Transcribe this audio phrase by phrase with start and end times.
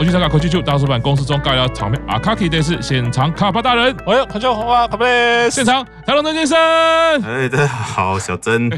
[0.00, 6.58] 东，我去参加科技秀大叔版公司中尬聊场面，阿卡基电视现场卡巴大人，哎呦，看笑红花卡贝，现场台龙曾先生，
[7.22, 8.68] 哎，大家好，小曾，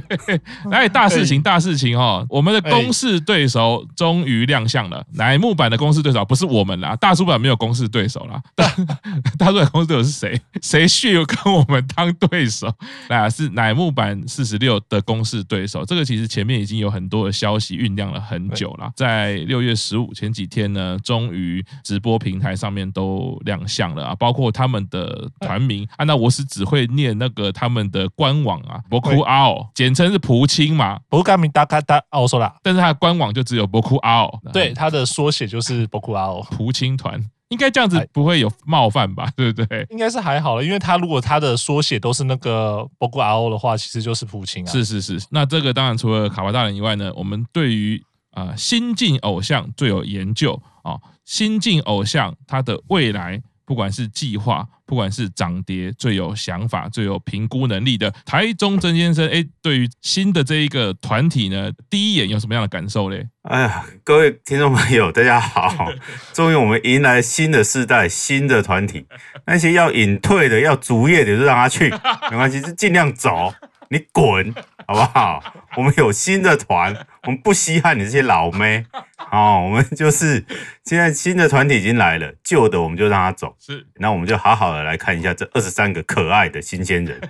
[0.71, 8.67] 来 大事情，大事情哦，我们的公式对手终于亮相了，乃木坂的公式对手不是我们啦，大叔版没有公式对手啦，大
[9.39, 10.39] 大叔版公式对手是谁？
[10.61, 12.71] 谁去跟我们当对手？
[13.09, 37.25] 那是乃木坂四十六的公式对手，这个其实前面已经有很多的消息酝酿了很久了，在六月十五前几天呢，终于直播平台上面都亮相了啊，包括他们的团名，啊，那我是只会念那个他们的官网啊，博库奥，简称是蒲青嘛，博卡米达卡达奥索拉，但是他的官网就只有博库奥，对，他的缩写就是博库奥，蒲青团。
[37.51, 39.31] 应该这样子不会有冒犯吧？
[39.37, 39.87] 对不对？
[39.91, 44.73] 应该是还好了，因为他如果他的缩写都是那个波古 RO 的话，其实就是蒲青啊。
[44.73, 53.43] 是是是，那这个当然除了卡巴大人以外呢，我们对于啊、呃、新晋偶像最有研究啊、哦，新晋偶像他的未来。
[53.73, 63.27] 不管是计划，不管是涨跌，最有想法、最有评估能力的台中曾先生，哎，对于新的这一个团体呢，第一眼有什么样的感受嘞？
[63.45, 65.91] 哎呀，各位听众朋友，大家好！
[66.35, 69.07] 终于我们迎来新的世代、新的团体，
[69.47, 71.89] 那些要隐退的、要逐业的，就让他去，
[72.31, 73.55] 没关系，就尽量走，
[73.89, 74.55] 你滚，
[74.87, 75.43] 好不好？
[75.77, 76.95] 我们有新的团，
[77.25, 78.85] 我们不稀罕你这些老妹。
[79.31, 80.45] 哦，我们就是
[80.85, 83.57] 现在新的团体已经来了，旧的我们就让他走。
[83.59, 87.21] 是，那我们就好好的来看一下这二十三个可爱的新鲜人。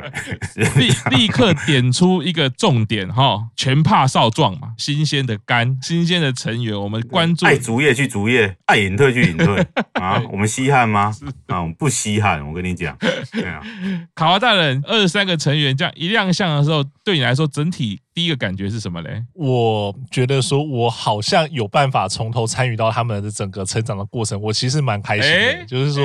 [0.76, 7.44] 立立刻点出一个重点哈，全怕少壮嘛，新鲜的肝，新鲜的成员，我们关注。
[7.44, 9.66] 爱竹叶去竹叶，爱隐退去隐退
[10.00, 11.12] 啊，我们稀罕吗？
[11.48, 12.46] 啊，我们不稀罕。
[12.46, 12.96] 我跟你讲，
[13.32, 13.60] 对啊，
[14.14, 17.81] 卡哇大人，二十三个成员这样一亮相的时候，对你来说整体。
[17.82, 19.22] 体第一个感觉是什么嘞？
[19.32, 25.36] 我觉得说，我好像有办法从头参与到他们的整个成长的过程，我其实蛮开心的。
[25.36, 26.02] 欸、就是说，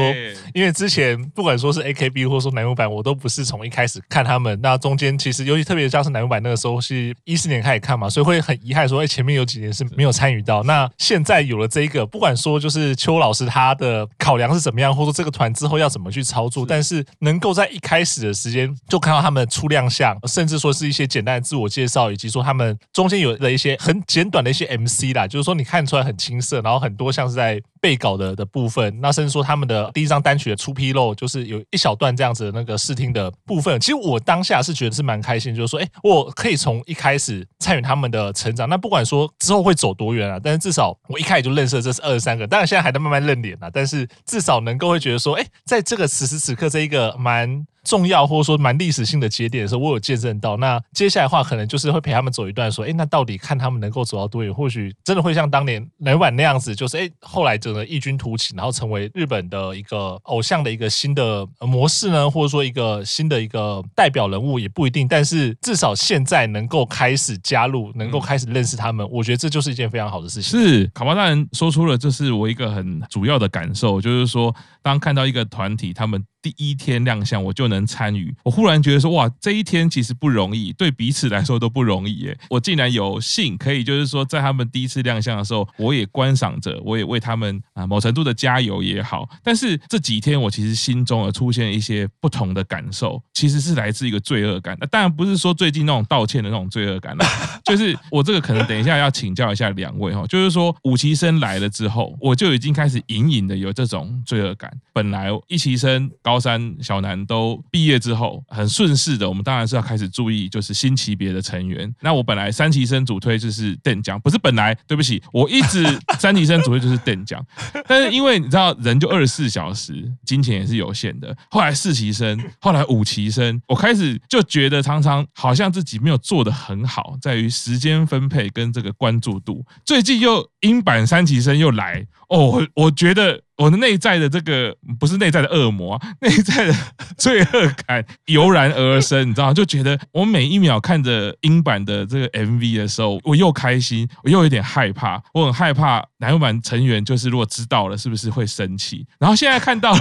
[0.54, 10.64] 因为之前不管说是 AKB 或者说南木坂，我都不是从一开始看他们，那中间其实尤其特别像是南木坂那个时候是一四年开始看嘛，所以会很遗憾说，哎，前面有几年是没有参与到。
[10.64, 21.97] 那现在有了这一个，不管说就是邱老师他的考量是怎么样，或者说这个团之后要怎么去操作，但是能够在一开始的时间就看到他们初亮相，甚至说是一些简单的自我介绍。
[22.12, 33.80] 以及说他们中间有的一些很简短的一些 MC 啦，就是说你看出来很青涩，然后很多像是在背稿的的部分，那甚至说他们的第一张单曲的出披露，就是有一小段这样子的那个试听的部分。
[33.80, 38.68] 其实我当下是觉得是蛮开心，就是说，哎，我可以从一开始参与他们的成长。
[38.68, 47.66] 那不管说之后会走多远啊，但是至少我一开始就认识了这是二十三个，当然现在还在慢慢认脸啊，但是至少能够会觉得说，哎，在这个此时此刻这一个蛮。
[47.88, 50.58] 重要或者说蛮历史性的节点的时候，我有见证到。
[50.58, 54.54] 那接下来的话，可能就是会陪他们走一段，说，哎，那到底看他们能够走到多远？
[54.54, 62.30] 或许真的会像当年乃木坂那样子，就是哎，后来就个异军突起，然后成为日本的一个偶像的一个新的模式呢？
[62.30, 65.08] 或者说一个新的一个代表人物也不一定。
[65.08, 70.60] 但是至少现在能够开始加入，能够开始认识他们，我觉得这就是一件非常好的事情。
[70.60, 76.24] 是卡巴大人说出了，这是我一个很主要的感受，就是说，当看到一个团体他们。
[76.48, 78.34] 第一天亮相，我就能参与。
[78.44, 82.38] 我忽然觉得说，哇，这一天其实不容易，对彼此来说都不容易耶。
[82.50, 89.28] 我竟然有幸可以，就是说，在他们第一次亮相的时候，我也观赏着，我也为他们啊某程度的加油也好。
[89.44, 94.78] 但是这几天，我其实心中有出现一些不同的感受，其实是来自一个罪恶感。
[94.80, 97.26] 那当然不是说最近那种道歉的那种罪恶感了，
[97.66, 104.72] 就是我这个可能等一下要请教一下两位哈，就是说五其生来了之后，我就已经开始隐隐的有这种罪恶感。
[104.94, 106.37] 本来一期生高。
[106.38, 111.92] 高三小南都毕业之后，很顺势的，我们当然是要开始注意，就是新期别的成员。
[112.00, 115.84] 那我本来三期生主推就是邓江，不是本来，对不起，我一直
[116.20, 117.44] 三期生主推就是邓江。
[117.88, 121.36] 但是因为你知道，人就二十四小时，金钱也是有限的。
[121.50, 129.66] 后来四期生，后来五期生，我开始就觉得常常好像自己没有做得很好，在于时间分配跟这个关注度。
[129.84, 133.42] 最近又英版三期生又来哦，我觉得。
[133.58, 136.74] 我的内在的这个不是内在的恶魔，内在的
[137.18, 139.54] 罪恶感油然而生，你知道吗？
[139.54, 149.06] 就觉得我每一秒看着英版的这个 MV 的时候，我又开心，我又有点害怕，我很害怕乃木坂成员就是如果知道了，是不是会生气？
[149.20, 150.00] 然后现在看到了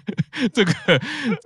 [0.52, 0.72] 这个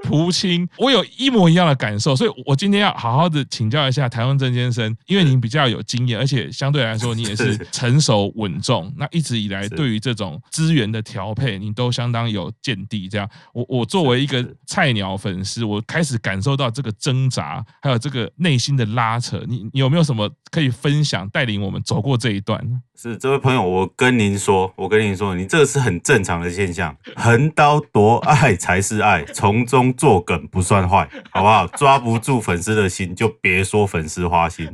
[0.04, 13.08] 蒲青，我有一模一样的感受，所以我今天要好好的请教一下台湾郑先生，因为您比较有经验，而且相对来说你也是成熟稳重，那一直以来对于这种资源的调配，你都相当有见地。
[13.08, 19.42] 这样，我我作为一个菜鸟粉丝，我开始感受到这个挣扎，还有这个内心的拉扯。
[19.46, 22.60] 你你有没有什么可以分享，带领我们走过这一段？
[22.96, 31.64] 是这位朋友，我跟您说，我跟您说，你这个是很正常的现象，横刀夺爱才是爱，从中作梗不算坏，好不好？
[31.68, 34.68] 抓不住粉丝的心，就别说粉丝花心。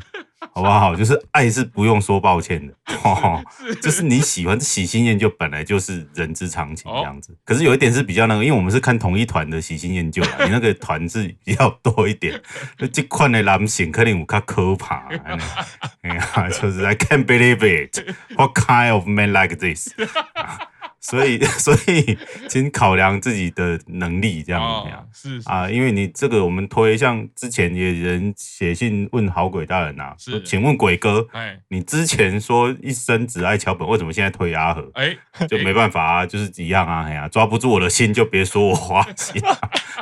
[0.53, 0.95] 好不好？
[0.95, 2.75] 就是爱是不用说抱歉的，
[3.05, 3.43] 哦，
[3.81, 7.37] 就是你喜欢喜新厌旧，本来就是人之常情这样子。
[7.45, 12.41] 可是有一点是比较那个，因为我们是看同一团的喜新厌旧， 你那个团是比较多一点。
[12.79, 15.09] 那这款的男性可能有较可怕，
[16.03, 18.05] 哎呀，就是 I can't believe it.
[18.37, 19.89] What kind of man like this?
[21.05, 22.17] 所以， 所以，
[22.49, 34.91] 请考量自己的能力，这样子样、哦、是，是啊，因为你这个我们推，像之前也人写信问好鬼大人呐，说，请问鬼哥，哎，你之前说一生只爱桥本，为什么现在推阿和？
[34.95, 35.15] 哎，
[35.47, 39.43] 就没办法啊， 就是一样啊，哎呀，抓不住我的心，就别说我花心，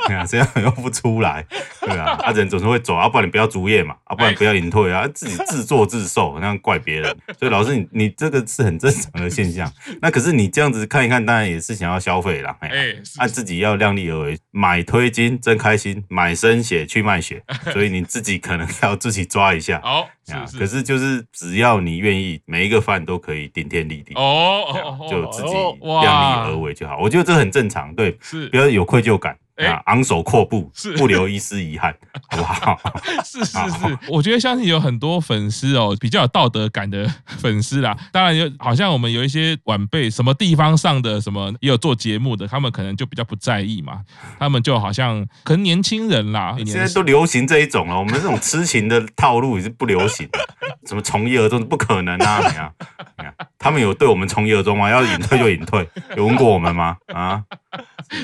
[0.08, 1.44] 哎呀，这样又不出来，
[1.80, 9.68] 对啊，啊人总是会走，啊，不然你不要主业嘛，啊，不然不要隐退啊，自己自作自受，那样怪别人，所以老师你你这个是很正常的现象，
[10.00, 10.88] 那可是你这样子。
[10.92, 12.54] 看一看，当然也是想要消费啦。
[12.60, 17.42] 哎，按自己要量力而为，买推金真开心，买生血去卖血，
[17.72, 19.80] 所以你自己可能要自己抓一下。
[19.82, 20.06] 哦，
[20.58, 24.12] 可是就是只要你愿意，每一个饭都可以顶天立地。
[24.16, 26.98] 哦，就自己量力而为就好。
[26.98, 29.34] 我觉得这很正常，对，是不要有愧疚感。
[29.56, 31.94] 啊，昂首阔步，是不留一丝遗憾，
[32.30, 32.80] 好不好？
[33.24, 37.96] 是是是，我觉得相信有很多粉丝哦，比较有道德感的粉丝啦。
[38.10, 44.00] 当然有，好像我们有一些晚辈，什么地方上的什么也有做节目的，他们可能就比较不在意嘛。
[44.38, 47.98] 他们就好像可能年轻人啦，现在都流行这一种了。
[47.98, 50.38] 我们这种痴情的套路也是不流行的，
[50.88, 52.38] 什么从一而终不可能啊！
[52.38, 52.72] 你看，
[53.18, 54.90] 你看，他们有对我们从一而终吗？
[54.90, 56.96] 要隐退就隐退，有问过我们吗？
[57.12, 57.42] 啊？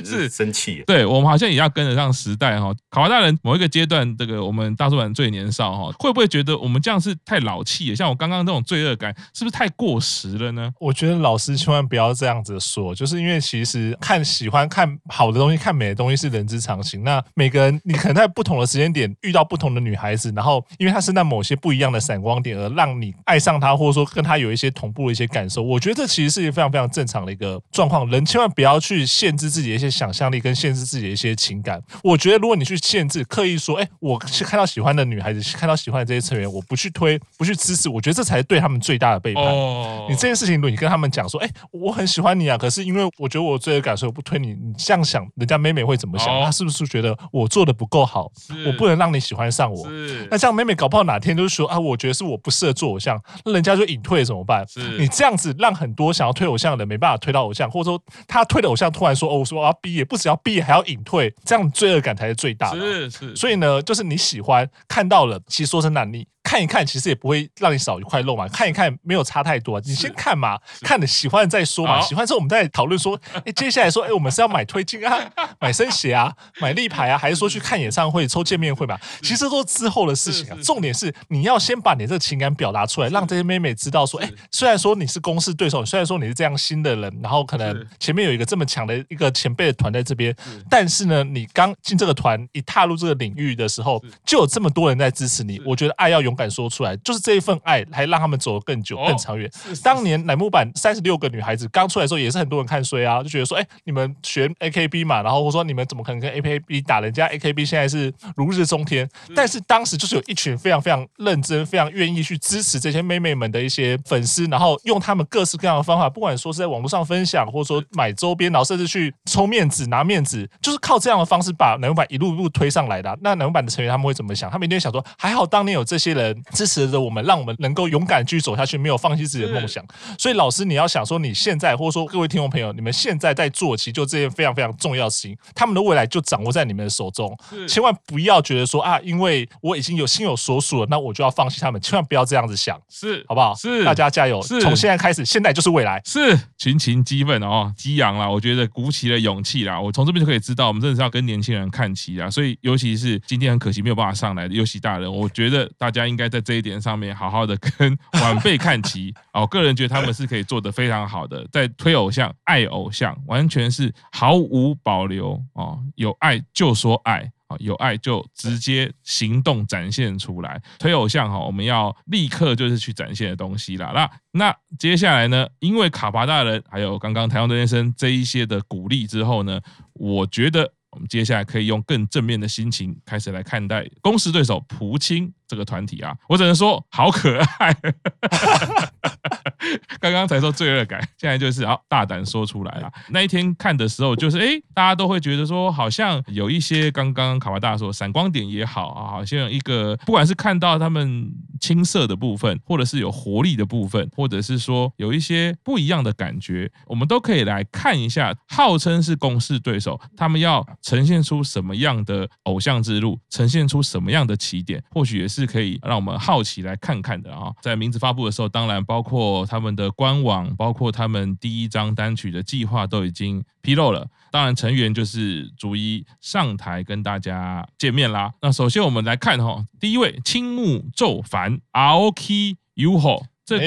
[0.05, 2.75] 是生气，对，我们好像也要跟得上时代哈。
[2.91, 7.97] 考华大人某一个阶段，这个我们大叔版最年少哈，会不会觉得我们这样是太老气了？
[7.97, 10.71] 像我刚刚这种罪恶感，是不是太过时了呢？
[10.79, 17.03] 我觉得老师千万不要这样子说，就是因为其实看喜欢看好的东西，看美的东西是人之常情。
[17.03, 25.63] 那每个人你可能在不同的时间点遇到不同的女孩子，然后因为她身上某些不一样的闪光点，而让你爱上她，或者说跟她有一些同步的一些感受。
[25.63, 28.09] 我觉得这其实是一个非常非常正常的一个状况。
[28.11, 29.78] 人千万不要去限制自己。
[29.79, 39.45] 一些想象力跟限制自己的一些情感，我觉得如果你去限制，刻意说，哎，我是看到喜欢的女孩子，看到喜欢的这些成员，我不去推，不去支持，我觉得这才是对他们最大的背叛。
[39.45, 44.49] 哦、你这件事情，如果你跟他们讲说，哎，我很喜欢你啊，可是因为我觉得我罪恶感，所以我不推你。
[44.49, 46.27] 你这样想，人家妹妹会怎么想？
[46.43, 48.31] 她、哦、是不是觉得我做的不够好？
[48.67, 49.87] 我不能让你喜欢上我？
[50.31, 54.67] 那这样妹妹搞不好哪天就是说啊，我觉得是我不适合做偶像，那人家就隐退怎么办？
[54.99, 59.68] 你这样子让很多想要推偶像的人没办法推到偶像，或者说他推的偶像突然说，哦，我说。
[59.69, 62.81] 要毕业，不只要毕业，还要隐退，这样罪恶感才是最大的。
[62.81, 66.27] 是是，所以呢，就是你喜欢看到了，其实说真的，你。
[66.41, 68.49] 看一看，其实也不会让你少一块肉嘛。
[68.49, 69.79] 看一看，没有差太多。
[69.83, 72.01] 你先看嘛，看了喜欢再说嘛。
[72.01, 75.31] 喜欢之后，我们再讨论说， 哎，接下来说，哎，我们是要买推进啊，
[75.61, 78.99] 买生鞋啊，买立牌啊，还是说去看演唱会、抽见面会嘛？
[79.21, 80.57] 其实都之后的事情啊。
[80.63, 90.35] 重点是你要先把你这个情感表达出来，让这些妹妹知道说，哎，虽然说你是公司对手，虽然说你是这样新的人，然后可能前面有一个这么强的一个前辈的团在这边，
[90.71, 95.61] 但是呢，你刚进这个团，一踏入这个领域的时候，就有这么多人在支持你。
[95.67, 99.51] 我觉得爱要勇敢说出来，就是这一份爱，还让他们走得更久、更长远。
[99.83, 107.01] 当年乃木坂三十六个女孩子刚出来的时候，也是很多人看衰啊，就觉得说，哎，你们学 AKB 嘛，然后我说你们怎么可能跟 AKB 打？
[107.01, 109.09] 人家 AKB 现在是如日中天。
[109.35, 123.17] 但是当时就是有一群非常非常认真、非常愿意去支持这些妹妹们的一些粉丝，然后用他们各式各样的方法，不管说是在网络上分享，或者说买周边，然后甚至去抽面子、拿面子，就是靠这样的方式把乃木坂一路一路推上来的。
[123.23, 124.51] 那乃木坂的成员他们会怎么想？
[124.51, 129.85] 他们一定会想说，还好当年有这些人支持着我们，让我们能够勇敢继续走下去，没有放弃自己的梦想。
[130.19, 137.33] 所以老师，你要想说，你现在或者说各位听众朋友，你们现在在做，其实就这件非常非常重要的事情，他们的未来就掌握在你们的手中。
[137.69, 141.81] 千万不要觉得说啊，因为我已经有心有所属了，那我就要放弃他们。
[141.81, 143.55] 千万不要这样子想，是好不好？
[143.55, 144.43] 是大家加油！
[144.43, 146.03] 是从现在开始，现在就是未来。
[146.05, 148.29] 是群情激愤哦，激昂了。
[148.29, 149.81] 我觉得鼓起了勇气啦。
[149.81, 152.31] 我从这边就可以知道，我们真的是要跟年轻人看齐啊。
[152.31, 159.15] 所以，尤其是今天很可惜没有办法上来的尤其大人，我觉得大家应该在这一点上面好好的跟晚辈看齐。
[159.33, 167.31] 我 个人觉得他们是可以做得非常好的，在推偶像、爱偶像，完全是毫无保留哦，有爱就说爱。
[167.49, 173.91] 啊，有爱就直接行动展现出来，推偶像哈，我们要立刻就是去展现的东西啦。
[173.95, 175.49] 那那接下来呢？
[175.59, 179.61] 因为卡巴大人还有刚刚台湾队先生这一些的鼓励之后呢，
[179.95, 186.15] 我觉得我们接下来可以用更正面的心情开始来看待公势对手蒲青这个团体啊。
[186.29, 187.75] 我只能说好可爱。
[190.01, 192.91] 刚刚才说罪恶感，现在就是要大胆说出来了。
[193.11, 208.35] 那一天看的时候，就是哎，大家都会觉得说，好像有一些刚刚卡瓦大说闪光点也好啊，好像一个不管是看到他们青涩的部分，或者是有活力的部分，或者是说有一些不一样的感觉，我们都可以来看一下。
[208.49, 217.53] 号称是公势对手，他们要呈现出什么样的偶像之路，呈现出什么样的起点，或许也是可以让我们好奇来看看的啊。
[217.63, 224.07] 在名字发布的时候，当然包括他他们的官网，包括他们第一张单曲的计划都已经披露了。
[224.31, 228.33] 当然，成员就是逐一上台跟大家见面啦。
[228.41, 233.25] 那首先我们来看哈，第一位青木宙凡，Aoki Yuho。
[233.49, 233.65] 这个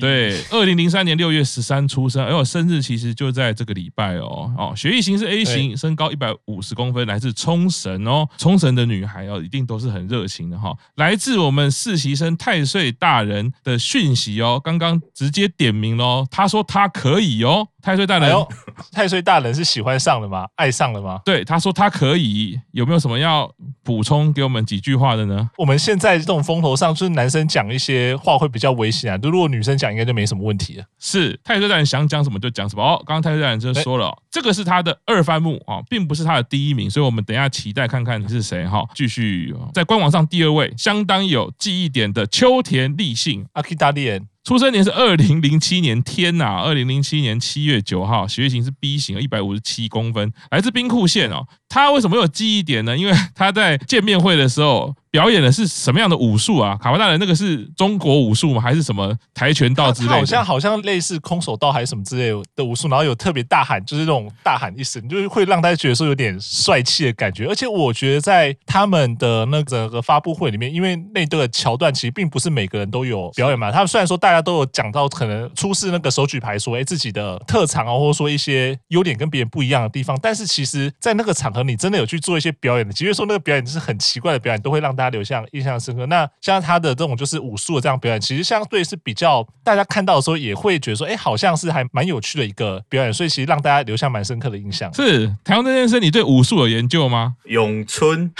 [0.00, 10.76] 对，二零零三年六月十三出生，哎，我生日其实就在这个礼拜哦哦，血液型是 A 型，身高一百五十公分，来自冲绳哦，冲绳的女孩哦，一定都是很热情的哈。
[10.96, 17.68] 来自我们实习生太岁大人的讯息哦，刚刚直接点名喽，他说他可以哦。
[17.82, 18.46] 太岁大人，哎，
[18.92, 20.46] 太岁大人是喜欢上了吗？
[20.56, 21.18] 爱上了吗？
[21.24, 23.50] 对，他说他可以，有没有什么要
[23.82, 25.48] 补充给我们几句话的呢？
[25.56, 30.84] 我们现在这种风头上，就是男生讲一些话会比较危险啊，就如果女生讲，应该就没什么问题了。
[30.98, 33.02] 是太岁大人想讲什么就讲什么哦。
[33.06, 38.84] 刚刚太岁大人就说了，这个是他的二番目啊，并不是他的第一名，所以我们等一下期待看看你是谁哈。
[38.94, 44.26] 继续在官网上第二位，相当有记忆点的秋田立信，阿基达利人。
[44.44, 51.46] 出生年是二零零七年，天呐，二零零七年七月九号，血型是 B 型，一百五十七公分，来自兵库县哦。
[51.68, 52.96] 他为什么有记忆点呢？
[52.96, 54.94] 因为他在见面会的时候。
[55.10, 56.76] 表演的是什么样的武术啊？
[56.80, 58.62] 卡帕大人那个是中国武术吗？
[58.62, 60.14] 还是什么跆拳道之类的？
[60.14, 67.46] 好像好像类似空手道还是什么之类的武术，然后有特别大喊，就是这种大喊一声，就是会让大家觉得说有点帅气的感觉。
[67.46, 73.72] 而且我觉得在他们的那个发布会里面，因为那个桥段其实并不是每个人都有表演嘛。
[73.72, 86.06] 他们虽然说大家都有讲到可能出示那个手举牌说，哎，自己的特长啊，或者说一些优点跟别人不一样的地方，但是其实在那个场合，你真的有去做一些表演的，即便说那个表演是很奇怪的表演，都会让大家留下印象深刻。
[86.06, 94.92] 那像他的这种就是武术的这样表演，其实相对是比较大家看到的时候也会觉得说，哎，好像是还蛮有趣的一个表演，所以其实让大家留下蛮深刻的印象。
[94.94, 97.34] 是台湾这件事，你对武术有研究吗？
[97.46, 98.32] 咏春、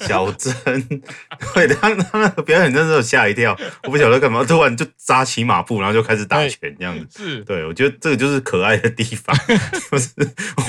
[0.00, 0.54] 小针，
[1.54, 7.24] 对，他他那个表演真的吓一跳，我不晓得干嘛，突然就扎起马步，然后就开始打拳这样子。
[7.24, 9.36] 是对，我觉得这个就是可爱的地方，
[9.90, 10.10] 就是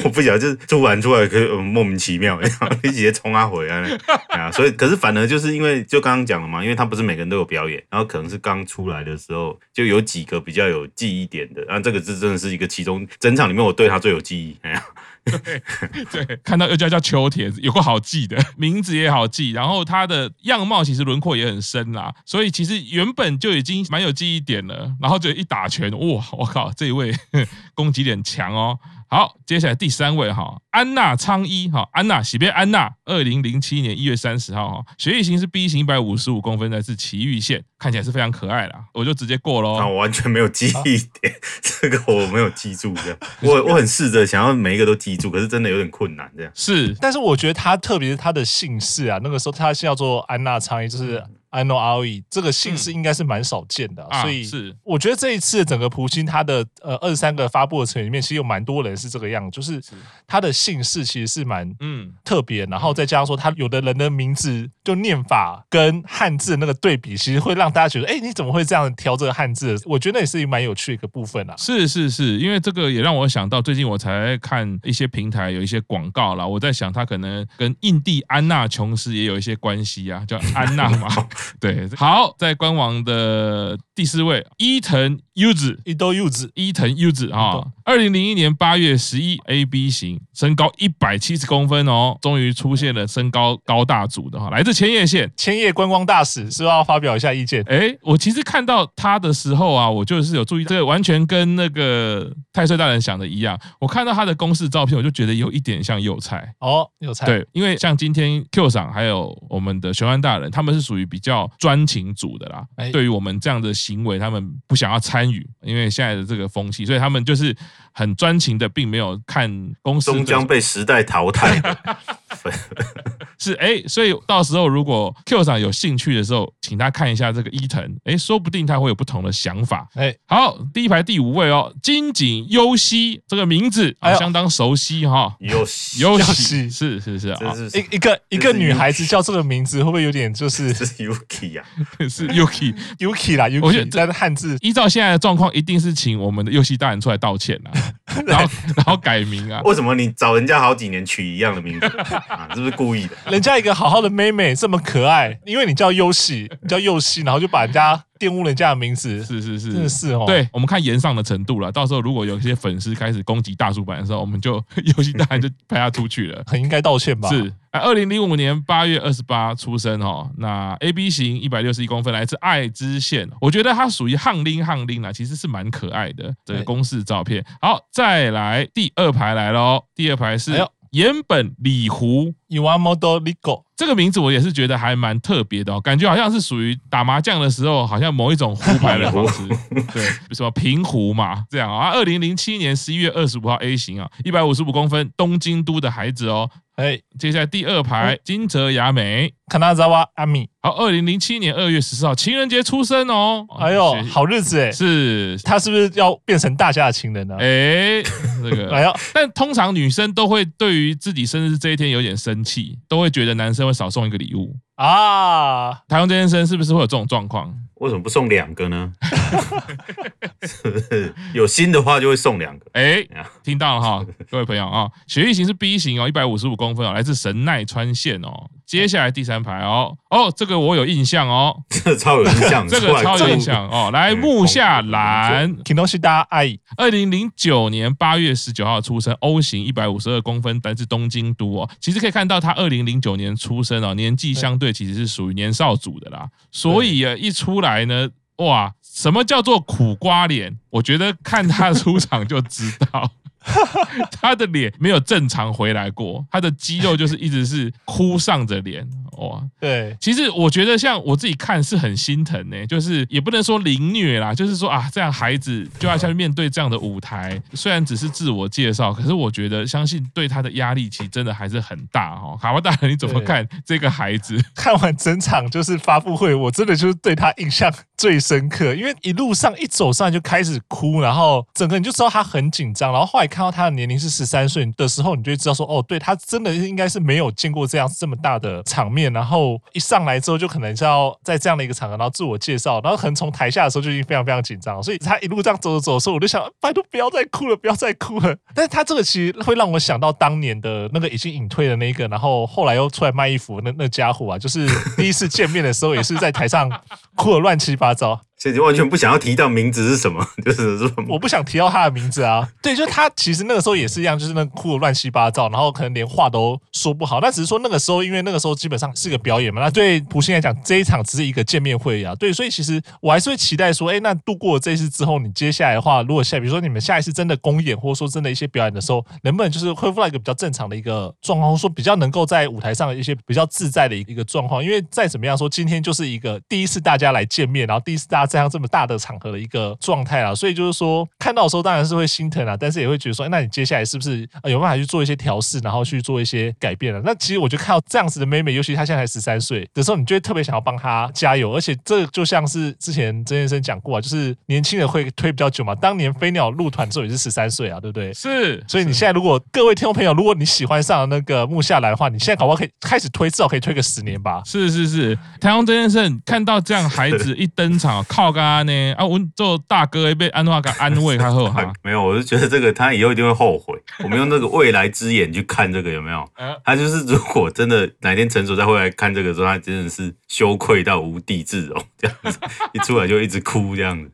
[0.04, 3.82] 我不晓得，就是突然出来可以莫名其妙，然后你直接冲他回来
[4.30, 5.82] 啊，所以可是反而就是因为。
[5.92, 14.56] 就刚刚讲了嘛，因为他不是每个人都有表演，然后可能是刚出来的时候就有几个比较有记忆点的，然后这个是真的是一个其中整场里面我对他最有记忆。
[14.62, 14.86] 哎呀，
[16.12, 27.14] 对，看到又叫叫秋田，有个好记的 名字也好记，然后他的样貌其实轮廓也很深啦，所以其实原本就已经蛮有记忆点了，然后就一打拳，哇，我靠，这一位
[27.76, 28.80] 攻击点强哦。
[29.14, 39.78] 好，接下来第三位哈，安娜昌一哈，安娜喜别安娜，二零零七年一月三十号哈，血液型是 B 型，一百五十五公分，来自奇遇县，看起来是非常可爱啦，我就直接过喽。
[39.78, 46.52] 那我完全没有记忆点， 这个我没有记住这样， 我我很试着想要每一个都记住，可是真的有点困难这样。
[46.56, 51.22] 是，但是我觉得他特别是他的姓氏啊，那个时候他是叫做安娜昌一，就是。
[51.52, 59.82] I know Aoi 这个姓氏应该是蛮少见的，嗯、所以是我觉得这一次整个普京他的呃二十三个发布的成员里面，其实有蛮多人是这个样，就是
[60.26, 69.78] 他的姓氏其实是蛮嗯特别，然后再加上说他有的人的名字就念法跟汉字的那个对比，其实会让大家觉得，哎，你怎么会这样挑这个汉字？
[69.86, 71.56] 我觉得也是蛮有趣的一个部分啊。
[71.58, 81.10] 是是是，因为这个也让我想到，最近我才看一些平台有一些广告啦，我在想他可能跟印第安纳琼斯也有一些关系啊，叫安娜嘛。
[81.60, 97.64] 对，好，在官网的第四位伊藤柚子，伊豆柚子，伊藤柚子啊，二零零一年八月十一，A B 型，身高一百七十公分哦，终于出现了身高高大组的哈，来自千叶县，千叶观光大使是不是要发表一下意见？
[97.68, 103.60] 哎，我其实看到他的时候啊，我就是有注意，这个完全跟那个太岁大人想的一样。
[103.80, 107.26] 我看到他的公式照片，我就觉得有一点像幼菜哦，幼菜。
[107.26, 112.66] 对，因为像今天 Q 赏还有我们的玄幻大人，他们是属于比较专情组的啦。
[112.92, 117.56] 对于我们这样的行为，他们不想要参与，因为现在的这个风气，所以他们就是
[117.92, 119.50] 很专情的，并没有看
[119.82, 121.62] 公司终将被时代淘汰。
[123.42, 129.88] 是哎，所以到时候如果 Q 赏有兴趣的时候，请他看一下这个伊藤，哎，说不定他会有不同的想法。
[129.96, 135.36] 哎，好，第一排第五位哦，金井优希这个名字啊，相当熟悉哈。
[135.40, 137.40] 优希，优希，是是是啊，
[137.74, 141.64] 一一个一个女孩子叫这个名字，会不会有点就是是 Yuki 呀？
[142.08, 147.72] 是 Yuki Yuki 啦，我觉得这汉字依照现在的状况，一定是请我们的优希大人出来道歉啦，
[148.28, 149.62] 然后然后改名啊？
[149.64, 151.88] 为什么你找人家好几年取一样的名字
[152.30, 152.48] 啊？
[152.54, 153.31] 是不是故意的？
[153.32, 160.26] 人家一个好好的妹妹这么可爱，因为你叫优希，你叫优希，然后就把人家玷污人家的名字，是是是，真的是哦。
[160.28, 161.72] 对，我们看颜上的程度了。
[161.72, 164.64] 到时候如果有一些粉丝开始攻击大叔版的时候，我们就
[164.98, 167.30] 优希大人就派他出去了， 很应该道歉吧？
[167.30, 167.52] 是。
[167.72, 173.30] 二零零五年八月二十八出生哦，那 A B 型一百六十一公分，来自爱知县。
[173.40, 176.34] 我觉得他属于汉拎汉拎啊，其实是蛮可爱的。
[176.44, 180.54] 这个公式照片，好，再来第二排来喽，第二排是。
[180.92, 189.48] 岩本理狐，Iwamoto Riko，这个名字我也是觉得还蛮特别的哦，感觉好像是属于打麻将的时候，好像某一种胡牌的方式，
[189.94, 190.04] 对，
[190.36, 191.92] 什么平胡嘛，这样啊。
[191.92, 196.50] 二零零七年十一月二十五号 A 型啊，一百五十五公分，东京都的孩子哦。
[196.76, 200.50] 哎，接下来第二排金泽雅美，卡纳扎瓦阿米。
[200.64, 203.46] 好，二零零七年二月十四号情人节出生哦。
[203.60, 207.36] 哎呦，好日子哎，是他是不是要变成大家的情人呢？
[207.40, 208.02] 哎，
[208.42, 215.74] 这个， 哎呦，但通常女生都会对于自己生日这一天有点生气，都会觉得男生会少送一个礼物啊。
[215.88, 217.54] 台湾这先生是不是会有这种状况？
[217.76, 218.94] 为什么不送两个呢？
[220.44, 222.66] 是不是有心的话就会送两个？
[222.74, 223.04] 哎，
[223.44, 228.50] 听到了哈，各位朋友啊，血液型是 B 型哦，一百五十五公分哦，来自神奈川县哦。
[228.72, 233.90] 接下来第三排哦，哦，这个我有印象哦，这个超有印象， 这个超有印象哦。
[233.92, 241.70] 来，木下蓝，Kinoshita Ai，二零零九年八月十九号出生，O 型，一百五十二公分，来自东京都哦。
[241.82, 246.30] 其实可以看到他二零零九年出生哦，年纪相对其实是属于年少组的啦。
[246.50, 250.58] 所以啊，一出来呢，哇，什么叫做苦瓜脸？
[250.70, 253.12] 我觉得看他出场就知道。
[254.12, 272.38] 他的脸没有正常回来过，他的肌肉就是一直是哭丧着脸，哇，对，其实我觉得像我自己看是很心疼呢，就是也不能说凌虐啦，就是说啊，这样孩子就要下去面对这样的舞台，虽然只是自我介绍，可是我觉得相信对他的压力其实真的还是很大哦。
[272.42, 274.38] 卡巴大人你怎么看这个孩子？
[274.56, 298.36] 看完整场就是发布会，我真的就是对他印象最深刻，因为一路上一走上来就开始哭，然后整个人就知道他很紧张，然后后来看到他的年龄是十三岁的时候，你就会知道说，哦，对他真的应该是没有见过这样这么大的场面，然后一上来之后就可能是要在这样的一个场合，然后自我介绍，然后可能从台下的时候就已经非常非常紧张，所以他一路这样走着走的时候，我就想，拜托不要再哭了，不要再哭了。
[298.54, 306.70] 但是他这个其实会让我想到当年的那个已经隐退的那一个，然后后来又出来卖衣服那那家伙啊，就是第一次见面的时候也是在台上
[307.16, 308.20] 哭的乱七八糟。
[308.42, 312.50] 所以就完全不想要提到名字是什么， 就是说我不想提到他的名字啊。
[312.60, 317.20] 对，就他其实那个时候也是一样，就是那哭的乱七八糟，然后可能连话都说不好。
[317.20, 319.62] 那只是说那个时候，因为那个时候基本上是个表演嘛。
[319.62, 322.16] 那对卜心来讲，这一场只是一个见面会啊。
[322.16, 334.64] 对，所以其实我还是会期待说，哎，那度过这一次之后，你接下来的话，如果下比如说你们下一次真的公演，或者说真的一些表演的时候，能不能就是恢复到一个比较正常的一个状况，或者说比较能够在舞台上的一些比较自在的一个状况？
[334.64, 339.18] 因为再怎么样说，今天就是一个第一次大家来见面，然后第一次大家这样这么大的场。
[339.22, 347.00] 合的一个状态啊，所以就是说看到的时候当然是会心疼啊，但是也会觉得说，那你接下来是不是有办法去做一些调试，然后去做一些改变了？
[347.06, 351.54] 那其实我就看到这样子的妹妹，尤其她现在才十三岁的时候，你就会特别想要帮她加油。
[351.54, 355.76] 而且这就像是之前曾先生讲过啊，就是年轻人会推比较久嘛。
[355.76, 358.12] 当年飞鸟入团的时候也是十三岁啊，对不对？
[358.12, 358.64] 是。
[358.68, 364.42] 所以你现在如果各位听众朋友，如果你喜欢上那个木下来的话，你现在搞不好可以开始推，至少可以推个十年吧。
[364.46, 369.82] 是是是，台湾曾先生看到这样孩子一登场，靠 干呢啊，我做大。
[369.82, 373.74] 大哥被安诺给安慰，他后哈 没有，我就觉得这个他以后一定会后悔。
[374.04, 376.24] 我们用那个未来之眼去看这个有没有？
[376.64, 382.40] 他就是如果真的哪天成熟再回来看这个时候，他真的是羞愧到无地自容，这样子
[382.74, 384.12] 一出来就一直哭这样子。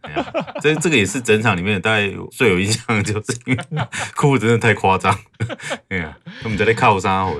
[0.61, 3.63] 这这个也是整场里面大概最有印象，就是因为
[4.15, 5.13] 哭真的太夸张。
[5.89, 7.35] 哎呀，我们在那靠山回。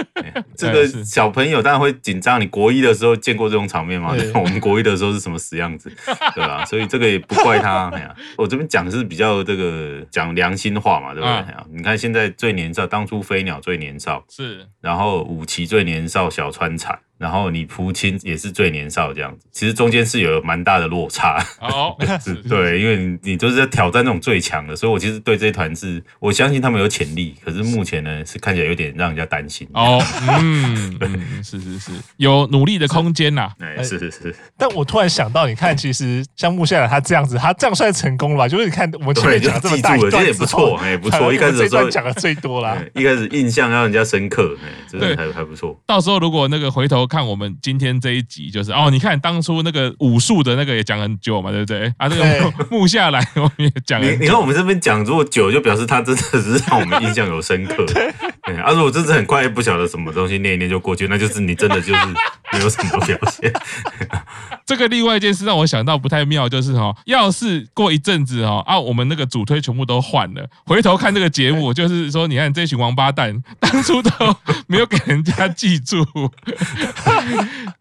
[0.56, 2.40] 这个小朋友当然会紧张。
[2.40, 4.14] 你国一的时候见过这种场面吗？
[4.34, 5.90] 我们国一的时候是什么死样子，
[6.34, 6.64] 对吧？
[6.66, 7.88] 所以这个也不怪他。
[7.90, 11.44] 哎呀，我这边讲的是比较这个讲良心话嘛，对不对？
[11.70, 16.98] 你看现在最年少，当初飞鸟最年少是，然后五奇最年少小川彩。
[17.18, 21.44] 然后你父亲也是最年少这样子，其实中间是有蛮大的落差。
[21.60, 29.66] 哦， 是，对，因为你你都是在挑战那种最强的，所以我其实对这一团是，我相信他们有潜力，可是目前呢是看起来有点让人家担心。
[29.72, 30.02] 哦，
[30.40, 33.50] 嗯，嗯，是是是，有努力的空间呐。
[33.60, 34.34] 哎，是是是。
[34.58, 38.48] 但我突然想到，你看，其实像木下来他这样子，他这样算成功了吧？
[38.48, 41.32] 就是你看我们前面讲这么大一段，其实也不错，哎，不错。
[41.32, 45.78] 一开始的时候讲的最多啦，一开始印象让人家深刻，哎，真的还还不错。
[45.86, 47.86] 到时候如果那个回头看我们今天。
[47.86, 51.86] 天这一集就是哦，你看当初那个武术的那个也讲很久嘛，对不对？
[51.98, 54.02] 啊，这个 木下来我们也讲。
[54.02, 57.86] 你你看我们这边讲如果久，就表示他真的是让我们印象有深刻。
[58.42, 62.06] 对，啊，如果真的很快不晓得什么东西，念一念就过去，那就是你真的就是
[62.52, 63.52] 没有什么表现。
[64.66, 74.10] 这个另外一件事让我想到不太妙，就是哈，要是过一阵子哈啊，我们那个主推全部都换了，回头看这个节目，就是说你看这群王八蛋当初都
[74.66, 76.04] 没有给人家记住。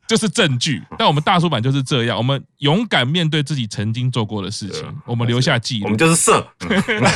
[0.08, 5.86] 就是证据，但我们大叔版就是这样，我们勇敢面对自己曾经做过的事情，我们留下记录。
[5.86, 6.48] 我们就是色，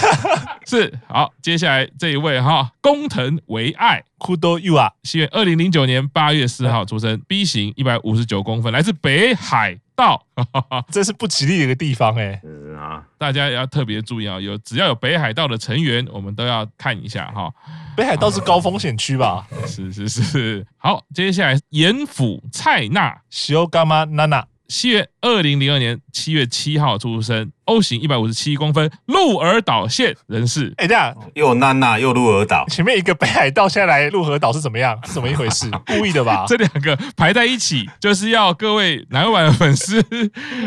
[0.65, 1.31] 是好。
[1.41, 4.03] 接下来这一位哈，工藤唯爱。
[4.19, 10.25] Kudo Ua，西元二零零九年八月四号出生，B 型，一百五十九公分，来自北海道，
[10.89, 12.39] 这是不吉利的一个地方哎。
[12.41, 17.53] 是啊，大家要特别注意啊，有只要有北海道的成员，我们都要看一下哈。
[17.97, 19.45] 北海道是高风险区吧？
[19.67, 20.65] 是是是。
[20.77, 24.45] 好，接下来岩府菜奈，Shiogama Nana。
[24.69, 30.71] 西元二零零二年七月七号出生，O 型，一百五十七公分，鹿儿岛县人士。
[30.77, 34.97] 哎，这样又娜娜又鹿儿岛，前面一个北海道，现在来鹿儿岛是怎么样？
[35.05, 35.69] 是怎么一回事？
[35.87, 36.45] 故意的吧？
[36.47, 39.99] 这两个排在一起，就是要各位南湾的粉丝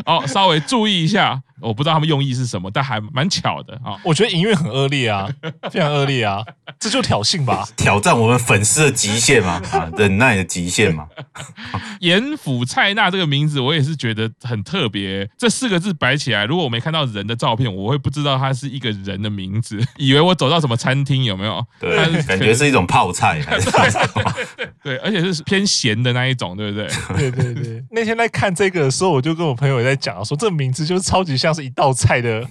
[0.05, 1.41] 哦，稍微注意一下。
[1.63, 3.97] 我不知道他们用意是什么，但还蛮巧的啊！
[4.05, 5.29] 我觉得营运很恶劣啊，
[5.71, 6.43] 非常恶劣啊，
[6.79, 11.07] 这就挑衅吧， 挑战我们粉丝的极限嘛，啊，忍耐的极限嘛。
[12.01, 15.29] 严府蔡娜这个名字，我也是觉得很特别。
[15.39, 21.65] 这四个字摆起来，如果我没看到人的照片，我会不知道它是一个人的名字，以为我走到什么餐厅有没有？
[21.79, 24.35] 对，感觉是一种泡菜还是什么？
[24.83, 26.89] 对，而且是偏咸的那一种，对不对？
[27.17, 27.85] 对对对。
[27.91, 31.52] 那天在看这个的时候，我就跟我朋友也在讲说，这个名字就是超级像。
[31.53, 32.47] 是一道菜的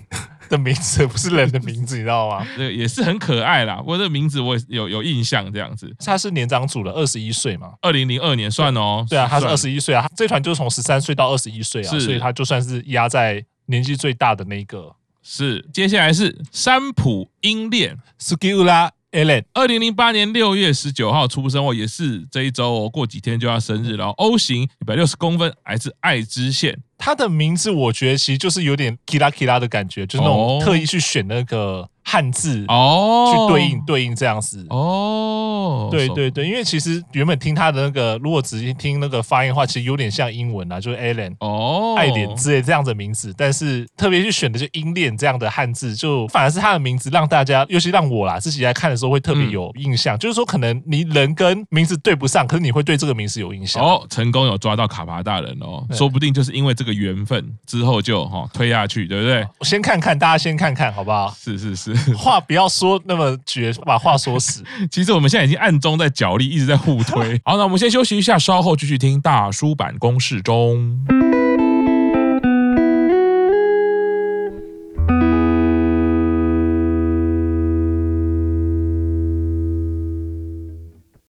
[0.50, 2.46] 的名字，不是人的名字，你知道吗？
[2.56, 3.78] 对，也是很可爱啦。
[3.78, 5.94] 不过这个名字我有有印象，这样子。
[6.00, 9.06] 他是年长组的，二十一岁嘛，二零零二年算哦。
[9.10, 10.08] 对啊，他是二十一岁啊。
[10.16, 14.96] 这团就是从十三岁到二十一岁啊，所以他就算是压在年纪最大的那个。
[15.24, 24.08] 是，接下来是山浦英恋，Sugiura Ellen，二零零八年六月十九号出生哦，也是这一周哦，过几天就要生日了。
[24.08, 26.80] O 型，一百六十公分，来自爱知县。
[27.02, 31.90] 他的名字我觉得其实就是有点 kira kira 的感觉，就是那种特意去选那个。
[32.04, 34.66] 汉字哦，去对应对应这样子。
[34.72, 54.04] 哦，对对对，因为其实原本听他的那个，如果仔细听那个发音的话，其实有点像英文啊，就是 Allen 哦，爱莲之类这样的名字，但是特别去选的就英恋这样的汉字，就反而是他的名字让大家，尤其让我啦自己来看的时候会特别有印象，就是说可能你人跟名字对不上，可是你会对这个名字有印象哦。
[54.10, 59.48] 成功有抓到卡帕大人哦，说不定就是因为这个缘分之后就哈推下去，对不对？
[59.60, 61.36] 我先看看，大家先看看好不好？
[61.40, 61.94] 是是是。
[62.16, 64.64] 话不要说那么绝，把话说死。
[64.92, 67.40] 其实我们现在已经暗中在角力，一直在互推。
[67.46, 71.41] 好，那我们先休息一下，稍后继续听大叔版公式中。